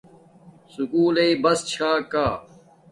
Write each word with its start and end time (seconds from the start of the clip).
سکُول 0.73 1.13
لݶ 1.15 1.29
بس 1.43 1.59
چھا 1.71 1.91
کا 2.11 2.27